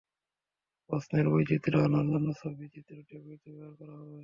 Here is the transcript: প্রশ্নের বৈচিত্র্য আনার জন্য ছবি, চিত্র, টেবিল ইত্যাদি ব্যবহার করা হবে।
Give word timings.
প্রশ্নের 0.89 1.25
বৈচিত্র্য 1.31 1.77
আনার 1.87 2.05
জন্য 2.05 2.27
ছবি, 2.41 2.65
চিত্র, 2.73 2.93
টেবিল 3.09 3.31
ইত্যাদি 3.33 3.57
ব্যবহার 3.57 3.75
করা 3.79 3.93
হবে। 3.99 4.17